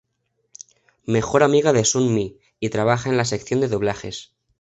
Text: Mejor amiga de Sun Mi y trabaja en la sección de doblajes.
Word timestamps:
Mejor 1.05 1.43
amiga 1.43 1.73
de 1.73 1.85
Sun 1.85 2.11
Mi 2.15 2.35
y 2.59 2.69
trabaja 2.69 3.11
en 3.11 3.17
la 3.17 3.23
sección 3.23 3.61
de 3.61 3.67
doblajes. 3.67 4.31